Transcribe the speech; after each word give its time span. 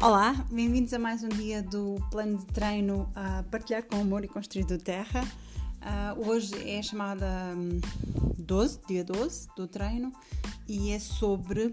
Olá, 0.00 0.32
bem-vindos 0.48 0.94
a 0.94 0.98
mais 0.98 1.24
um 1.24 1.28
dia 1.28 1.60
do 1.60 1.96
plano 2.08 2.38
de 2.38 2.46
treino 2.46 3.10
a 3.16 3.42
partilhar 3.50 3.82
com 3.82 3.96
amor 3.96 4.24
e 4.24 4.28
construir 4.28 4.64
do 4.64 4.78
terra. 4.78 5.24
Uh, 5.82 6.28
hoje 6.28 6.54
é 6.70 6.78
a 6.78 6.82
chamada 6.84 7.26
12, 8.38 8.78
dia 8.86 9.02
12 9.02 9.48
do 9.56 9.66
treino 9.66 10.12
e 10.68 10.92
é 10.92 11.00
sobre 11.00 11.66
uh, 11.66 11.72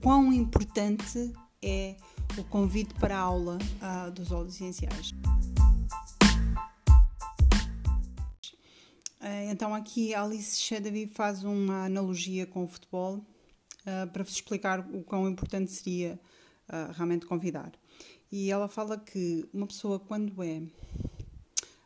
quão 0.00 0.32
importante 0.32 1.32
é 1.60 1.96
o 2.38 2.44
convite 2.44 2.94
para 2.94 3.16
a 3.16 3.20
aula 3.20 3.58
uh, 3.58 4.12
dos 4.12 4.30
óleos 4.30 4.54
essenciais. 4.54 5.10
então 9.50 9.74
aqui 9.74 10.14
Alice 10.14 10.58
Shedavi 10.60 11.06
faz 11.06 11.44
uma 11.44 11.84
analogia 11.84 12.46
com 12.46 12.64
o 12.64 12.66
futebol 12.66 13.20
para 14.12 14.22
vos 14.22 14.32
explicar 14.32 14.80
o 14.80 15.02
quão 15.02 15.28
importante 15.28 15.70
seria 15.70 16.18
uh, 16.72 16.92
realmente 16.92 17.26
convidar. 17.26 17.72
E 18.30 18.50
ela 18.50 18.66
fala 18.66 18.98
que 18.98 19.46
uma 19.52 19.66
pessoa, 19.66 20.00
quando 20.00 20.42
é 20.42 20.62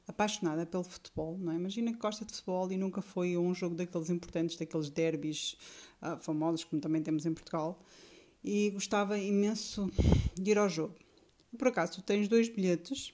apaixonada 0.07 0.65
pelo 0.65 0.85
futebol, 0.85 1.37
não 1.37 1.53
é? 1.53 1.57
imagina 1.57 1.93
que 1.93 1.99
gosta 1.99 2.25
de 2.25 2.33
futebol 2.33 2.71
e 2.71 2.77
nunca 2.77 3.03
foi 3.03 3.35
a 3.35 3.41
um 3.41 3.53
jogo 3.53 3.75
daqueles 3.75 4.09
importantes, 4.09 4.57
daqueles 4.57 4.89
derbys 4.89 5.57
uh, 6.01 6.17
famosos, 6.21 6.65
como 6.65 6.81
também 6.81 7.03
temos 7.03 7.27
em 7.27 7.35
Portugal, 7.35 7.83
e 8.45 8.71
gostava 8.71 9.19
imenso 9.19 9.91
de 10.35 10.53
ir 10.53 10.59
ao 10.59 10.69
jogo. 10.69 10.95
Por 11.59 11.69
acaso, 11.69 11.95
tu 11.95 12.03
tens 12.03 12.29
dois 12.29 12.49
bilhetes 12.49 13.13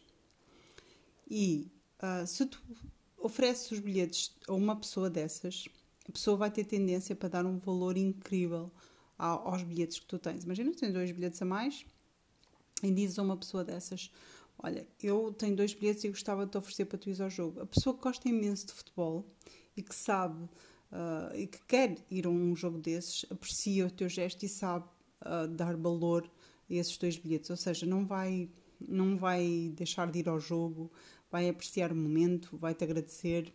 e 1.31 1.71
uh, 2.03 2.27
se 2.27 2.45
tu 2.45 2.61
ofereces 3.19 3.71
os 3.71 3.79
bilhetes 3.79 4.37
a 4.47 4.53
uma 4.53 4.77
pessoa 4.77 5.09
dessas, 5.09 5.69
a 6.07 6.13
pessoa 6.13 6.37
vai 6.37 6.51
ter 6.51 6.65
tendência 6.65 7.17
para 7.17 7.29
dar 7.29 7.47
um 7.47 7.59
valor 7.59 7.97
incrível 7.97 8.71
aos 9.19 9.63
bilhetes 9.63 9.99
que 9.99 10.07
tu 10.07 10.19
tens. 10.19 10.45
Imagina 10.45 10.73
tens 10.73 10.93
dois 10.93 11.11
bilhetes 11.11 11.41
a 11.41 11.45
mais 11.45 11.85
e 12.83 12.91
dizes 12.91 13.19
a 13.19 13.23
uma 13.23 13.37
pessoa 13.37 13.65
dessas: 13.65 14.11
Olha, 14.59 14.87
eu 15.03 15.33
tenho 15.33 15.57
dois 15.57 15.75
bilhetes 15.75 16.05
e 16.05 16.09
gostava 16.09 16.45
de 16.45 16.53
te 16.53 16.59
oferecer 16.59 16.85
para 16.85 16.99
tu 16.99 17.11
ir 17.11 17.21
ao 17.21 17.31
jogo. 17.31 17.61
A 17.61 17.67
pessoa 17.67 17.97
que 17.97 18.03
gosta 18.03 18.29
imenso 18.29 18.67
de 18.67 18.73
futebol 18.73 19.27
e 19.77 19.83
que 19.83 19.95
sabe 19.95 20.45
uh, 20.93 21.35
e 21.35 21.47
que 21.47 21.65
quer 21.67 21.97
ir 22.11 22.27
a 22.27 22.31
um 22.31 22.55
jogo 22.55 22.79
desses 22.79 23.25
aprecia 23.31 23.87
o 23.87 23.91
teu 23.91 24.09
gesto 24.09 24.45
e 24.45 24.49
sabe 24.49 24.87
uh, 25.23 25.49
dar 25.49 25.77
valor 25.77 26.31
a 26.71 26.75
esses 26.75 26.97
dois 26.97 27.17
bilhetes. 27.17 27.51
Ou 27.51 27.57
seja, 27.57 27.87
não 27.87 28.07
vai, 28.07 28.49
não 28.81 29.17
vai 29.17 29.73
deixar 29.75 30.11
de 30.11 30.21
ir 30.21 30.29
ao 30.29 30.39
jogo, 30.39 30.91
vai 31.31 31.49
apreciar 31.49 31.93
o 31.93 31.97
momento, 31.97 32.57
vai 32.57 32.75
te 32.75 32.85
agradecer 32.85 33.53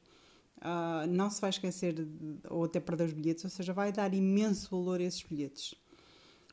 Uh, 0.57 1.07
não 1.07 1.29
se 1.29 1.39
vai 1.39 1.51
esquecer 1.51 1.93
de, 1.93 2.07
ou 2.49 2.63
até 2.63 2.79
perder 2.79 3.05
os 3.05 3.13
bilhetes, 3.13 3.43
ou 3.43 3.49
seja, 3.49 3.73
vai 3.73 3.91
dar 3.91 4.13
imenso 4.13 4.69
valor 4.71 4.99
a 4.99 5.03
esses 5.03 5.21
bilhetes. 5.21 5.75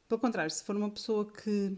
Pelo 0.08 0.20
contrário, 0.20 0.50
se 0.50 0.62
for 0.62 0.76
uma 0.76 0.90
pessoa 0.90 1.24
que 1.24 1.74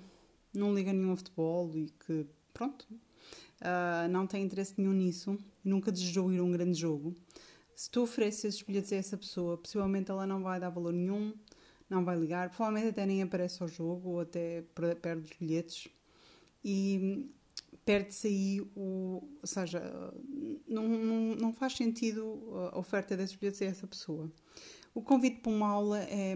não 0.53 0.75
liga 0.75 0.93
nenhum 0.93 1.13
a 1.13 1.17
futebol 1.17 1.71
e 1.75 1.93
que, 2.05 2.27
pronto, 2.53 2.83
uh, 2.91 4.09
não 4.11 4.27
tem 4.27 4.43
interesse 4.43 4.75
nenhum 4.77 4.93
nisso, 4.93 5.39
nunca 5.65 5.93
desejou 5.93 6.33
ir 6.33 6.39
a 6.39 6.43
um 6.43 6.51
grande 6.51 6.75
jogo, 6.75 7.15
se 7.77 7.91
tu 7.91 8.03
ofereces 8.03 8.45
esses 8.45 8.63
bilhetes 8.63 8.93
a 8.93 8.97
essa 8.97 9.17
pessoa, 9.19 9.59
possivelmente 9.59 10.11
ela 10.11 10.27
não 10.27 10.43
vai 10.43 10.59
dar 10.59 10.71
valor 10.71 10.93
nenhum, 10.93 11.35
não 11.89 12.05
vai 12.05 12.19
ligar, 12.19 12.49
provavelmente 12.49 12.89
até 12.89 13.07
nem 13.07 13.23
aparece 13.23 13.63
ao 13.63 13.69
jogo 13.69 14.09
ou 14.09 14.21
até 14.21 14.65
perde 15.01 15.31
os 15.31 15.37
bilhetes. 15.39 15.89
E 16.65 17.31
perde-se 17.87 18.27
aí 18.27 18.61
o. 18.75 19.23
Ou 19.41 19.47
seja, 19.47 19.81
não, 20.69 20.87
não, 20.87 21.37
não 21.37 21.53
faz 21.53 21.75
sentido 21.75 22.53
a 22.73 22.79
oferta 22.79 23.17
desses 23.17 23.37
bilhetes 23.37 23.63
a 23.63 23.67
essa 23.67 23.87
pessoa. 23.87 24.31
O 24.93 25.01
convite 25.01 25.41
para 25.41 25.53
uma 25.53 25.69
aula 25.69 26.01
é 26.01 26.35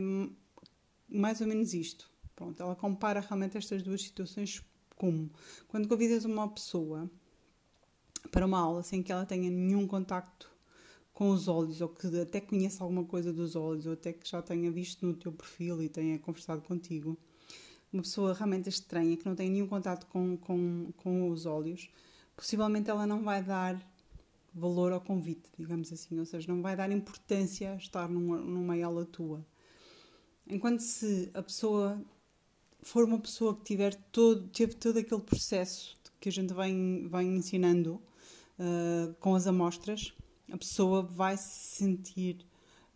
mais 1.08 1.40
ou 1.42 1.46
menos 1.46 1.74
isto. 1.74 2.10
Pronto, 2.34 2.62
ela 2.62 2.74
compara 2.74 3.20
realmente 3.20 3.58
estas 3.58 3.83
duas 3.83 4.00
situações 4.02 4.64
como 4.96 5.30
quando 5.68 5.89
convidas 5.89 6.24
uma 6.24 6.48
pessoa 6.48 7.10
para 8.30 8.46
uma 8.46 8.58
aula 8.58 8.83
sem 8.83 9.02
que 9.02 9.10
ela 9.10 9.27
tenha 9.27 9.50
nenhum 9.50 9.86
contacto 9.86 10.50
com 11.12 11.30
os 11.30 11.48
olhos, 11.48 11.80
ou 11.83 11.89
que 11.89 12.06
até 12.20 12.40
conheça 12.40 12.83
alguma 12.83 13.05
coisa 13.05 13.30
dos 13.30 13.55
olhos, 13.56 13.86
ou 13.86 13.92
até 13.92 14.12
que 14.12 14.27
já 14.27 14.40
tenha 14.40 14.70
visto 14.70 15.05
no 15.05 15.14
teu 15.14 15.33
perfil 15.33 15.83
e 15.83 15.89
tenha 15.89 16.18
conversado 16.18 16.62
contigo, 16.62 17.18
uma 17.92 18.02
pessoa 18.02 18.34
realmente 18.34 18.68
estranha, 18.68 19.17
que 19.17 19.27
não 19.27 19.34
tem 19.34 19.51
nenhum 19.51 19.67
contato 19.67 20.06
com, 20.06 20.36
com, 20.36 20.92
com 20.96 21.30
os 21.30 21.46
olhos, 21.46 21.90
possivelmente 22.36 22.89
ela 22.89 23.06
não 23.06 23.23
vai 23.23 23.42
dar 23.42 23.80
valor 24.55 24.92
ao 24.92 25.01
convite, 25.01 25.48
digamos 25.58 25.92
assim, 25.92 26.18
ou 26.18 26.24
seja, 26.24 26.52
não 26.52 26.62
vai 26.62 26.77
dar 26.77 26.90
importância 26.90 27.73
a 27.73 27.77
estar 27.77 28.08
numa, 28.08 28.39
numa 28.39 28.84
aula 28.84 29.05
tua. 29.05 29.45
Enquanto 30.46 30.80
se 30.80 31.30
a 31.34 31.42
pessoa 31.42 32.01
for 32.83 33.05
uma 33.05 33.18
pessoa 33.18 33.56
que 33.56 33.64
tiver 33.64 33.95
todo, 34.11 34.48
teve 34.48 34.74
todo 34.74 34.98
aquele 34.98 35.20
processo 35.20 35.96
que 36.18 36.28
a 36.28 36.33
gente 36.33 36.52
vem, 36.52 37.08
vem 37.08 37.36
ensinando 37.36 38.01
uh, 38.58 39.14
com 39.20 39.34
as 39.34 39.46
amostras, 39.46 40.12
a 40.51 40.57
pessoa 40.57 41.02
vai 41.02 41.36
se 41.36 41.77
sentir 41.77 42.45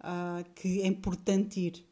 uh, 0.01 0.45
que 0.55 0.83
é 0.83 0.87
importante 0.87 1.61
ir 1.61 1.85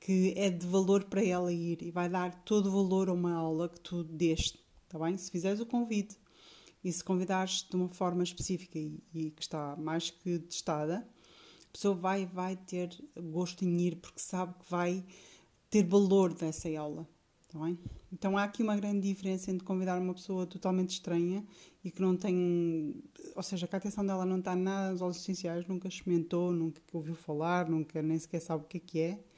que 0.00 0.32
é 0.34 0.48
de 0.48 0.66
valor 0.66 1.04
para 1.04 1.22
ela 1.22 1.52
ir 1.52 1.82
e 1.82 1.90
vai 1.90 2.08
dar 2.08 2.34
todo 2.42 2.66
o 2.68 2.72
valor 2.72 3.10
a 3.10 3.12
uma 3.12 3.34
aula 3.34 3.68
que 3.68 3.78
tu 3.80 4.02
deste, 4.02 4.58
está 4.84 4.98
bem? 4.98 5.16
Se 5.16 5.30
fizeres 5.30 5.60
o 5.60 5.66
convite 5.66 6.16
e 6.82 6.90
se 6.90 7.04
convidares 7.04 7.66
de 7.68 7.76
uma 7.76 7.88
forma 7.90 8.22
específica 8.22 8.78
e, 8.78 8.98
e, 9.12 9.30
que 9.30 9.42
está 9.42 9.76
mais 9.76 10.08
que 10.08 10.38
testada, 10.38 11.06
a 11.68 11.72
pessoa 11.72 11.94
vai, 11.94 12.24
vai 12.24 12.56
ter 12.56 12.88
gosto 13.30 13.62
em 13.62 13.78
ir 13.82 13.96
porque 13.96 14.18
sabe 14.18 14.54
que 14.54 14.70
vai 14.70 15.04
ter 15.68 15.84
valor 15.84 16.32
dessa 16.32 16.68
aula, 16.78 17.06
está 17.42 17.58
bem? 17.58 17.78
Então 18.10 18.38
há 18.38 18.44
aqui 18.44 18.62
uma 18.62 18.76
grande 18.76 19.06
diferença 19.06 19.50
entre 19.50 19.66
convidar 19.66 20.00
uma 20.00 20.14
pessoa 20.14 20.46
totalmente 20.46 20.92
estranha 20.92 21.44
e 21.84 21.90
que 21.90 22.00
não 22.00 22.16
tem, 22.16 23.04
ou 23.36 23.42
seja, 23.42 23.68
que 23.68 23.76
a 23.76 23.78
atenção 23.78 24.04
dela 24.04 24.24
não 24.24 24.38
está 24.38 24.56
nada 24.56 24.92
nos 24.92 25.02
óleos 25.02 25.18
essenciais, 25.18 25.66
nunca 25.66 25.88
experimentou, 25.88 26.52
nunca 26.52 26.80
ouviu 26.90 27.14
falar, 27.14 27.68
nunca 27.68 28.00
nem 28.00 28.18
sequer 28.18 28.40
sabe 28.40 28.64
o 28.64 28.66
que 28.66 28.78
é 28.78 28.80
que 28.80 28.98
é 29.00 29.29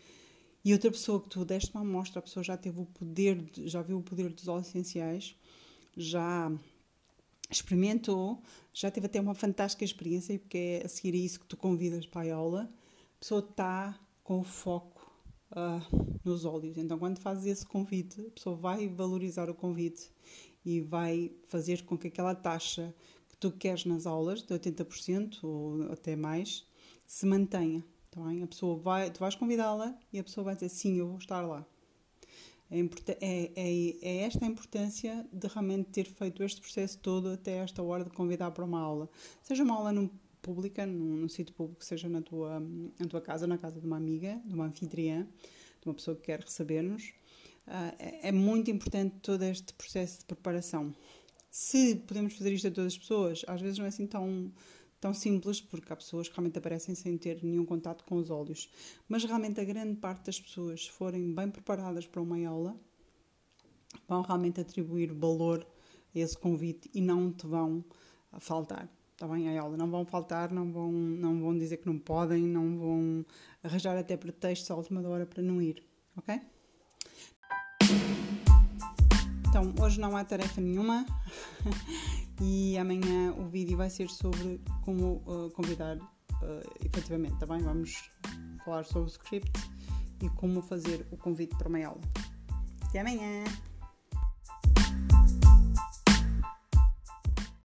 e 0.65 0.73
outra 0.73 0.91
pessoa 0.91 1.21
que 1.21 1.29
tu 1.29 1.45
deste 1.45 1.73
uma 1.75 1.81
amostra, 1.81 2.21
a 2.21 2.23
pessoa 2.23 2.45
já 2.45 2.57
teve 2.57 2.81
o 2.81 2.87
poder, 2.87 3.43
de, 3.43 3.69
já 3.69 3.83
viu 3.83 3.99
o 3.99 4.03
poder 4.03 4.33
dos 4.33 4.47
óleos 4.47 4.69
essenciais, 4.69 5.37
já 5.97 6.51
experimentou, 7.51 8.41
já 8.73 8.91
teve 8.91 9.07
até 9.07 9.21
uma 9.21 9.35
fantástica 9.35 9.85
experiência, 9.85 10.39
porque 10.39 10.81
é 10.83 10.87
a 10.87 10.89
seguir 10.89 11.15
isso 11.15 11.41
que 11.41 11.47
tu 11.47 11.57
convidas 11.57 12.07
para 12.07 12.33
a 12.33 12.37
aula, 12.37 12.71
a 13.17 13.21
pessoa 13.21 13.41
está 13.41 13.99
com 14.23 14.41
o 14.41 14.45
foco 14.45 15.13
uh, 15.51 16.19
nos 16.25 16.45
óleos. 16.45 16.79
Então, 16.79 16.99
quando 16.99 17.19
fazes 17.19 17.47
esse 17.47 17.67
convite, 17.67 18.21
a 18.21 18.31
pessoa 18.31 18.57
vai 18.57 18.89
valorizar 18.89 19.51
o 19.51 19.55
convite 19.55 20.11
e 20.65 20.81
vai 20.81 21.33
fazer 21.49 21.83
com 21.83 21.99
que 21.99 22.09
aquela 22.09 22.35
taxa 22.35 22.95
que 23.29 23.37
tu 23.37 23.51
queres 23.51 23.85
nas 23.85 24.07
aulas, 24.07 24.43
de 24.43 24.55
80% 24.55 25.43
ou 25.43 25.93
até 25.93 26.17
mais, 26.17 26.65
se 27.05 27.27
mantenha. 27.27 27.85
Tá 28.13 28.21
bem? 28.21 28.43
A 28.43 28.47
pessoa 28.47 28.77
vai, 28.77 29.11
tu 29.11 29.21
vais 29.21 29.35
convidá-la 29.35 29.99
e 30.13 30.19
a 30.19 30.23
pessoa 30.23 30.45
vai 30.45 30.55
dizer 30.55 30.69
sim, 30.69 30.99
eu 30.99 31.09
vou 31.09 31.19
estar 31.19 31.41
lá. 31.41 31.67
É, 32.71 32.79
é, 33.21 33.53
é, 33.57 33.97
é, 34.03 34.17
esta 34.25 34.45
a 34.45 34.49
importância 34.49 35.27
de 35.33 35.47
realmente 35.49 35.89
ter 35.89 36.05
feito 36.05 36.43
este 36.43 36.61
processo 36.61 36.99
todo 36.99 37.31
até 37.31 37.57
esta 37.57 37.83
hora 37.83 38.05
de 38.05 38.11
convidar 38.11 38.51
para 38.51 38.67
uma 38.67 38.81
aula. 38.81 39.09
Seja 39.43 39.63
uma 39.63 39.75
aula 39.75 39.93
num, 39.93 40.11
pública, 40.43 40.85
num, 40.85 41.17
num 41.17 41.29
sítio 41.29 41.55
público, 41.55 41.83
seja 41.83 42.07
na 42.07 42.21
tua, 42.21 42.61
na 42.61 43.07
tua 43.09 43.21
casa, 43.23 43.47
na 43.47 43.57
casa 43.57 43.81
de 43.81 43.87
uma 43.87 43.97
amiga, 43.97 44.39
de 44.45 44.55
uma 44.55 44.67
anfitriã, 44.67 45.27
de 45.81 45.89
uma 45.89 45.95
pessoa 45.95 46.15
que 46.15 46.25
quer 46.25 46.41
receber-nos. 46.41 47.15
Uh, 47.67 47.97
é, 47.99 48.31
muito 48.31 48.71
importante 48.71 49.15
todo 49.23 49.43
este 49.43 49.73
processo 49.73 50.19
de 50.19 50.27
preparação. 50.27 50.95
Se 51.51 51.97
podemos 51.97 52.35
fazer 52.37 52.53
isto 52.53 52.69
a 52.69 52.71
todas 52.71 52.93
as 52.93 52.99
pessoas, 52.99 53.43
às 53.47 53.61
vezes 53.61 53.79
não 53.79 53.87
é 53.87 53.89
assim 53.89 54.07
tão 54.07 54.53
tão 55.03 55.13
simples, 55.13 55.61
porque 55.61 55.93
há 55.93 55.97
pessoas 55.97 56.29
que 56.29 56.37
realmente 56.37 56.59
aparecem 56.59 56.95
sem 56.95 57.19
ter 57.19 57.43
nenhum 57.43 57.67
contato 57.67 58.05
com 58.05 58.15
os 58.15 58.31
olhos. 58.31 58.71
Mas 59.09 59.25
realmente 59.25 59.61
a 59.61 59.65
grande 59.65 59.97
parte 59.97 60.27
das 60.27 60.41
pessoas, 60.41 60.85
se 60.85 60.91
forem 60.93 61.35
bem 61.35 61.51
preparadas 61.51 62.07
para 62.07 62.23
uma 62.23 62.39
aula, 62.47 62.77
vão 64.07 64.23
realmente 64.23 64.61
atribuir 64.61 65.13
valor 65.13 65.67
a 66.15 66.19
esse 66.19 66.39
convite 66.39 66.89
e 66.95 67.01
não 67.01 67.33
te 67.33 67.49
vão 67.49 67.85
faltar. 68.39 68.89
Está 69.11 69.27
bem? 69.27 69.59
A 69.59 69.61
aula 69.61 69.77
não 69.77 69.91
vão 69.91 70.07
faltar, 70.07 70.53
não 70.53 70.71
vão, 70.71 70.93
não 70.93 71.41
vão 71.41 71.59
dizer 71.59 71.79
que 71.79 71.87
não 71.87 71.99
podem, 71.99 72.45
não 72.45 72.79
vão 72.79 73.27
arranjar 73.61 73.97
até 73.97 74.17
pretextos 74.17 74.71
à 74.71 74.77
última 74.77 75.01
hora 75.09 75.27
para 75.27 75.43
não 75.43 75.61
ir. 75.61 75.83
Ok? 76.17 76.41
Então, 79.53 79.71
hoje 79.85 80.01
não 80.01 80.17
há 80.17 80.25
tarefa 80.25 80.63
nenhuma. 80.63 81.05
e 82.41 82.79
amanhã 82.79 83.35
o 83.37 83.45
vídeo 83.45 83.77
vai 83.77 83.91
ser 83.91 84.09
sobre 84.09 84.59
como 84.81 85.23
uh, 85.27 85.51
convidar 85.51 85.99
uh, 85.99 86.75
efetivamente, 86.83 87.39
tá 87.39 87.45
bem? 87.45 87.59
Vamos 87.59 88.11
falar 88.65 88.83
sobre 88.87 89.11
o 89.11 89.13
script 89.13 89.53
e 90.23 90.31
como 90.31 90.63
fazer 90.63 91.07
o 91.11 91.19
convite 91.19 91.55
para 91.59 91.69
uma 91.69 91.85
aula. 91.85 92.01
Até 92.89 93.01
amanhã! 93.01 93.45